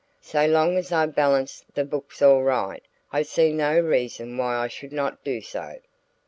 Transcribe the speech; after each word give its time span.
So 0.23 0.47
long 0.47 0.77
as 0.77 0.91
I 0.91 1.05
balance 1.05 1.63
the 1.75 1.85
books 1.85 2.23
all 2.23 2.41
right, 2.41 2.81
I 3.11 3.21
see 3.21 3.53
no 3.53 3.79
reason 3.79 4.35
why 4.35 4.55
I 4.55 4.67
should 4.67 4.91
not 4.93 5.23
do 5.23 5.41
so." 5.41 5.77